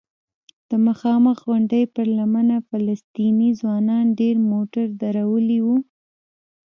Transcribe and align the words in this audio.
د 0.69 0.71
مخامخ 0.87 1.37
غونډۍ 1.47 1.83
پر 1.95 2.07
لمنه 2.17 2.57
فلسطینی 2.69 3.49
ځوانانو 3.59 4.15
ډېر 4.21 4.35
موټر 4.51 4.85
درولي 5.01 5.59
وو. 5.65 5.77